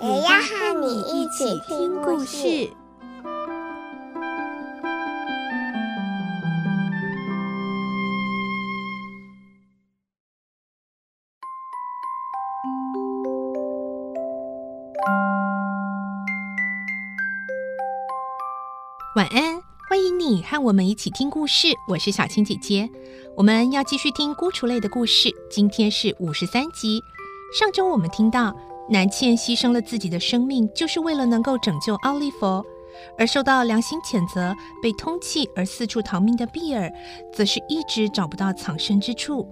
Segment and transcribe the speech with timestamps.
[0.00, 2.70] 也要和你一起听故事。
[19.16, 21.66] 晚安，欢迎你和我们一起听故事。
[21.88, 22.88] 我是小青姐姐，
[23.36, 25.28] 我们要继续听孤雏类的故事。
[25.50, 27.02] 今天是五十三集。
[27.58, 28.54] 上周我们听到
[28.90, 32.64] 南茜牺牲了自己的生命，就是为了能够拯救奥利弗，
[33.18, 36.90] 而受到良心谴责、被通缉而四处逃命的比尔，
[37.32, 39.46] 则是一直找不到藏身之处。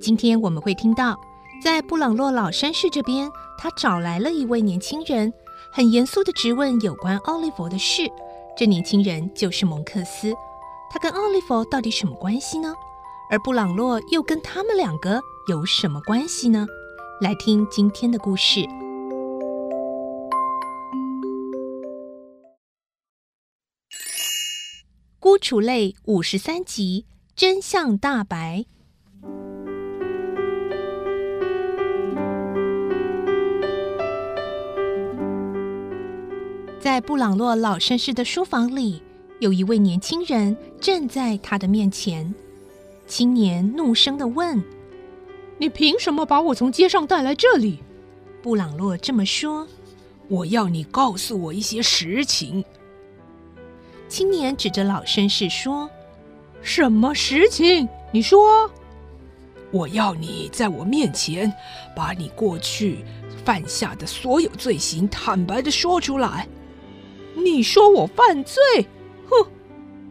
[0.00, 1.18] 今天我们会听到，
[1.62, 5.32] 在布朗洛老绅士这边，他找来了一位年轻人，
[5.72, 8.02] 很严肃地质问有关奥利弗的事。
[8.56, 10.34] 这年轻人就是蒙克斯，
[10.92, 12.74] 他跟奥利弗到底什么关系呢？
[13.30, 16.66] 而布朗洛又跟他们两个有什么关系呢？
[17.20, 18.60] 来听今天的故事，
[25.18, 28.64] 《孤雏泪》五十三集，真相大白。
[36.78, 39.02] 在布朗洛老绅士的书房里，
[39.40, 42.32] 有一位年轻人站在他的面前。
[43.08, 44.62] 青年怒声地问
[45.58, 47.80] ：“你凭什么把我从街上带来这里？”
[48.40, 49.66] 布朗洛这么说
[50.28, 52.64] ：“我要你告诉我一些实情。”
[54.08, 55.90] 青年指着老绅士说
[56.62, 57.88] ：“什么实情？
[58.12, 58.70] 你说。
[59.70, 61.52] ”“我要你在我面前
[61.94, 63.04] 把你过去
[63.44, 66.48] 犯下的所有罪行坦白的说出来。”
[67.36, 68.62] 你说我犯罪？
[69.28, 69.46] 哼，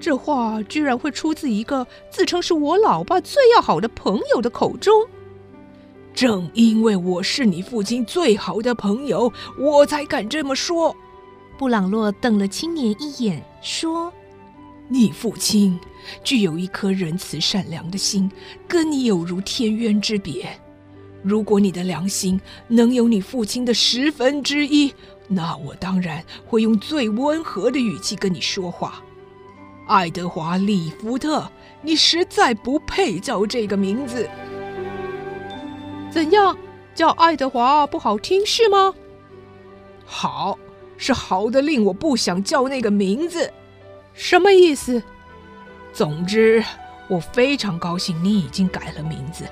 [0.00, 5.06] 这话居然会出自一个自称是我老爸最要好的朋友的口中。
[6.14, 10.94] 正因为我是你父亲最好的朋友，我才敢这么说。
[11.58, 14.12] 布朗洛瞪了青年一眼，说
[14.88, 15.78] ：“你父亲
[16.22, 18.30] 具有一颗仁慈善良的心，
[18.68, 20.48] 跟你有如天渊之别。
[21.22, 24.94] 如果你的良心能有你父亲的十分之一。”
[25.26, 29.02] 那我当然会用最温和的语气跟你说话，
[29.88, 31.50] 爱德华·利福特，
[31.80, 34.28] 你实在不配叫这个名字。
[36.14, 36.56] 怎样，
[36.94, 38.94] 叫爱德华不好听是吗？
[40.06, 40.56] 好，
[40.96, 43.52] 是好的令我不想叫那个名字。
[44.12, 45.02] 什么意思？
[45.92, 46.64] 总之，
[47.08, 49.44] 我非常高兴你已经改了名字，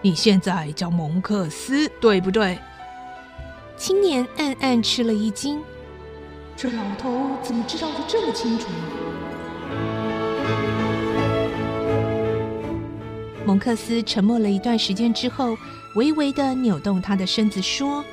[0.00, 2.58] 你现在叫蒙克斯，对不对？
[3.76, 5.62] 青年暗暗吃了一惊，
[6.56, 8.68] 这老头怎么知道的这么清楚？
[13.44, 15.54] 蒙克斯沉默了一段时间之后，
[15.96, 18.04] 微微的扭动他的身子说：“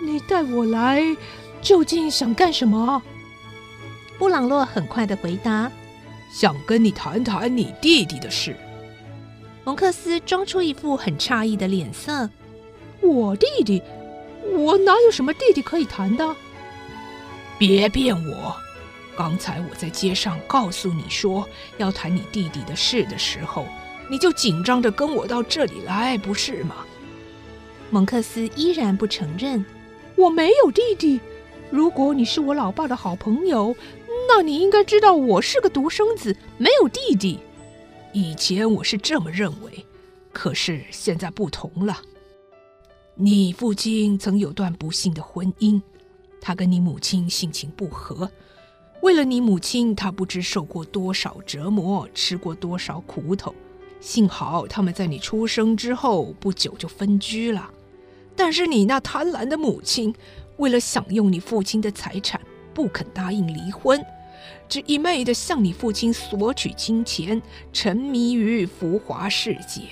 [0.00, 1.02] 你带我来，
[1.60, 3.02] 究竟想干什么？”
[4.18, 5.70] 布朗洛很快的回答
[6.32, 8.56] ：“想跟你谈谈你弟弟的事。”
[9.64, 12.30] 蒙克斯装出一副很诧异的脸色
[13.02, 13.82] ：“我弟弟？”
[14.54, 16.34] 我哪有什么弟弟可以谈的？
[17.58, 18.56] 别骗我！
[19.16, 23.66] 刚才我在街上告诉你说要谈你弟弟的事的时候，
[24.08, 26.74] 你就紧张着跟我到这里来，不是吗？
[27.92, 29.62] 蒙克斯依然不承认。
[30.16, 31.20] 我没有弟弟。
[31.70, 33.76] 如果你是我老爸的好朋友，
[34.28, 37.38] 那你应该知道我是个独生子，没有弟弟。
[38.12, 39.84] 以前我是这么认为，
[40.32, 41.98] 可是现在不同了。
[43.14, 45.80] 你父亲曾有段不幸的婚姻，
[46.40, 48.30] 他跟你母亲性情不合。
[49.02, 53.54] 为了你母亲，他不知受过多少折磨，吃过多少苦头。
[54.00, 57.70] 幸好他们在你出生之后不久就分居了。
[58.34, 60.14] 但是你那贪婪的母亲，
[60.56, 62.40] 为了享用你父亲的财产，
[62.72, 64.04] 不肯答应离婚，
[64.68, 67.40] 只一昧的向你父亲索取金钱，
[67.72, 69.82] 沉迷于浮华世界。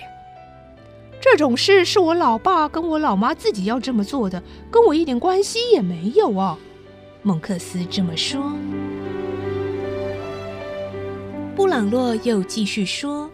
[1.21, 6.59] 这种事是我老爸跟我老妈自己要这么做的，跟我一点关系也没有啊。
[7.23, 8.53] 蒙克斯这么说。
[11.55, 13.31] 布朗洛又继续说：“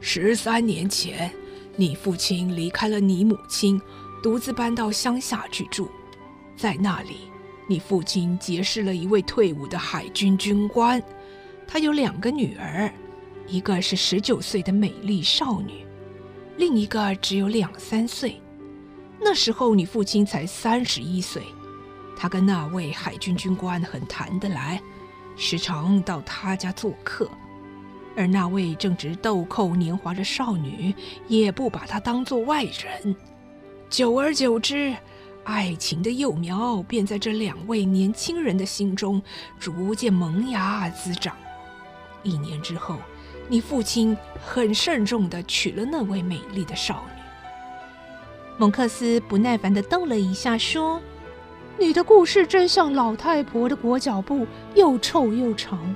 [0.00, 1.30] 十三年前，
[1.76, 3.78] 你父亲离开了你母亲，
[4.22, 5.90] 独自搬到乡下去住，
[6.56, 7.28] 在那里，
[7.66, 11.02] 你父亲结识了一位退伍的海军军官，
[11.66, 12.92] 他有两个女儿，
[13.48, 15.84] 一个是十九岁的美丽少女，
[16.56, 18.40] 另一个只有两三岁。
[19.20, 21.42] 那时候你父亲才三十一岁，
[22.16, 24.80] 他跟那位海军军官很谈得来，
[25.36, 27.28] 时常到他家做客。
[28.14, 30.94] 而那位正值豆蔻年华的少女，
[31.26, 33.16] 也不把他当作外人。
[33.92, 34.96] 久而久之，
[35.44, 39.22] 爱情的幼苗便在这两位年轻人的心中
[39.60, 41.36] 逐渐萌芽滋长。
[42.22, 42.96] 一年之后，
[43.48, 47.20] 你父亲很慎重地娶了那位美丽的少女。
[48.56, 50.98] 蒙克斯不耐烦地瞪了一下，说
[51.78, 55.94] ：“你的故事真像老太婆的裹脚布，又臭又长。”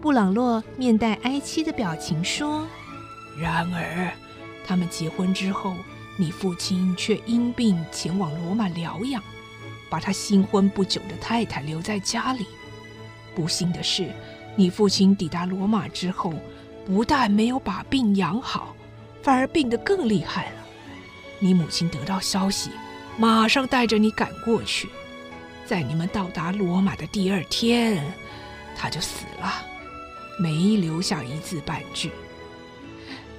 [0.00, 2.64] 布朗洛面带哀戚的表情说
[3.36, 4.08] ：“然而，
[4.64, 5.74] 他们结婚之后，
[6.16, 9.22] 你父亲却因病前往罗马疗养，
[9.90, 12.46] 把他新婚不久的太太留在家里。
[13.34, 14.08] 不幸的是，
[14.54, 16.32] 你父亲抵达罗马之后，
[16.86, 18.74] 不但没有把病养好，
[19.22, 20.56] 反而病得更厉害了。
[21.40, 22.70] 你母亲得到消息，
[23.18, 24.88] 马上带着你赶过去。
[25.66, 28.04] 在你们到达罗马的第二天，
[28.76, 29.66] 他就死了。”
[30.36, 32.10] 没留下一字半句，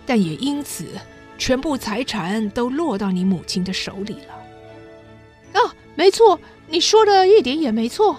[0.05, 0.97] 但也因此，
[1.37, 4.33] 全部财产都落到你母亲的手里了。
[5.53, 8.17] 啊，没错，你说的一点也没错。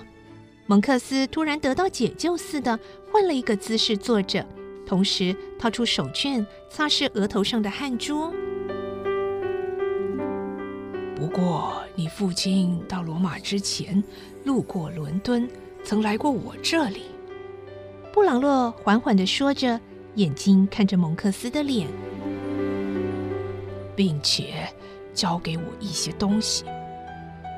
[0.67, 2.79] 蒙克斯突然得到解救似的，
[3.13, 4.45] 换了一个姿势坐着，
[4.87, 8.33] 同时掏出手绢擦拭额头上的汗珠。
[11.15, 14.03] 不过，你父亲到罗马之前，
[14.45, 15.49] 路过伦敦，
[15.85, 17.03] 曾来过我这里。
[18.13, 19.81] 布朗洛缓缓地说着，
[20.17, 21.87] 眼睛看着蒙克斯的脸，
[23.97, 24.69] 并且
[25.15, 26.65] 交给我一些东西，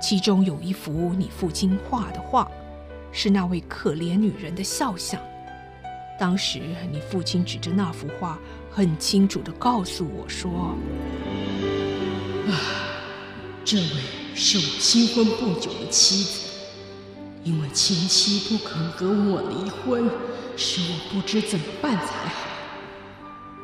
[0.01, 2.49] 其中有一幅你父亲画的画，
[3.13, 5.21] 是那位可怜女人的肖像。
[6.19, 8.39] 当时你父亲指着那幅画，
[8.71, 10.77] 很清楚地告诉我说
[12.49, 12.55] ：“啊，
[13.65, 16.49] 这位是我新婚不久的妻子，
[17.45, 20.09] 因为前妻不肯跟我离婚。”
[20.61, 22.49] 使我不知怎么办才好。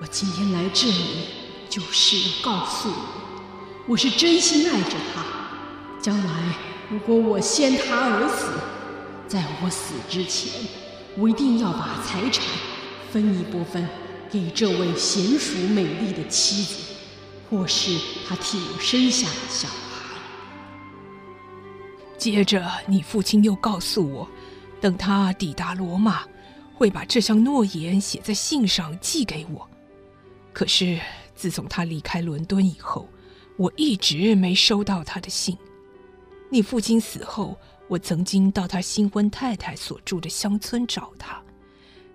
[0.00, 1.26] 我今天来这里，
[1.74, 2.94] 就是要告诉你，
[3.88, 5.24] 我是真心爱着他。
[6.00, 6.54] 将来
[6.88, 8.46] 如果我先他而死，
[9.26, 10.52] 在我死之前，
[11.16, 12.44] 我一定要把财产
[13.10, 13.88] 分一部分
[14.30, 16.76] 给这位娴淑美丽的妻子，
[17.50, 17.98] 或是
[18.28, 19.74] 他替我生下的小孩。
[22.16, 24.28] 接着，你父亲又告诉我，
[24.80, 26.22] 等他抵达罗马。
[26.76, 29.68] 会把这项诺言写在信上寄给我。
[30.52, 30.98] 可是
[31.34, 33.08] 自从他离开伦敦以后，
[33.56, 35.56] 我一直没收到他的信。
[36.50, 37.58] 你父亲死后，
[37.88, 41.42] 我曾经到他新婚太太所住的乡村找他，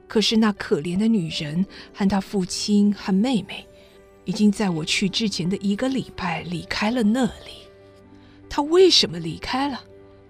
[0.07, 3.67] 可是那可怜的女人和他父亲和妹妹，
[4.25, 7.59] 已经在我去之前的一个礼拜离开了那里。
[8.49, 9.81] 他为什么离开了？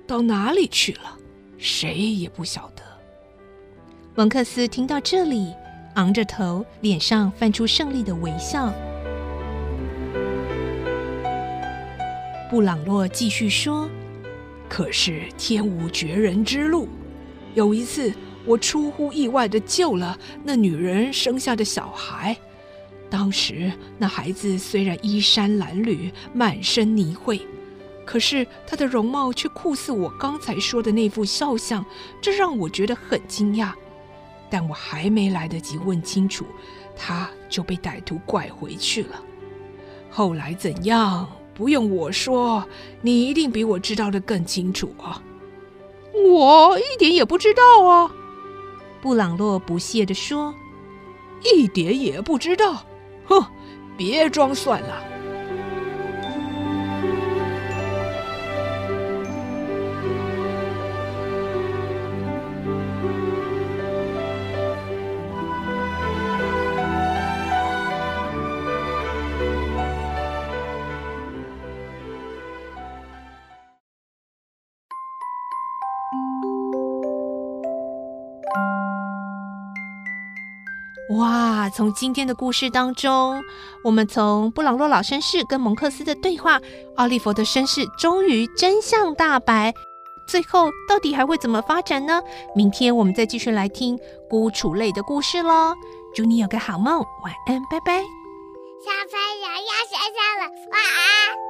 [0.07, 1.17] 到哪里去了？
[1.57, 2.83] 谁也不晓得。
[4.15, 5.53] 蒙克斯听到这里，
[5.95, 8.73] 昂着头，脸上泛出胜利的微笑。
[12.49, 13.89] 布朗洛继续说
[14.67, 16.87] ：“可是天无绝人之路，
[17.53, 18.11] 有一次
[18.45, 22.35] 我出乎意外的救了那女人生下的小孩。
[23.09, 27.41] 当时那孩子虽然衣衫褴褛、满身泥秽，
[28.05, 31.85] 可是他的容貌却酷似我刚才说的那幅肖像，
[32.21, 33.73] 这让我觉得很惊讶。”
[34.49, 36.45] 但我还没来得及问清楚，
[36.95, 39.23] 他就被歹徒拐回去了。
[40.09, 41.27] 后来怎样？
[41.53, 42.65] 不用我说，
[43.01, 45.21] 你一定比我知道的更清楚啊！
[46.13, 48.09] 我一点也不知道啊！
[49.01, 50.53] 布朗洛不屑地说
[51.43, 52.85] ：“一点也不知道？
[53.25, 53.45] 哼，
[53.97, 55.03] 别装蒜了。”
[81.17, 81.67] 哇！
[81.71, 83.43] 从今天的故事当中，
[83.83, 86.61] 我们从布朗洛老绅士跟蒙克斯的对话，
[86.97, 89.73] 奥利弗的身世终于真相大白。
[90.27, 92.21] 最后到底还会怎么发展呢？
[92.55, 93.97] 明天我们再继续来听
[94.29, 95.73] 孤雏泪的故事喽。
[96.13, 98.03] 祝你有个好梦，晚安，拜拜。
[98.79, 101.48] 小朋友要睡觉了，晚安。